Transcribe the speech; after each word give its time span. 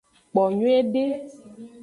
Kpo 0.31 0.41
nyuiede. 0.55 1.03